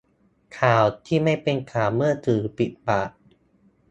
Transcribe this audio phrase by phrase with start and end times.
[0.59, 3.09] ข่าวที่ไม่เป็นข่าวเมื่อสื่อปิดปาก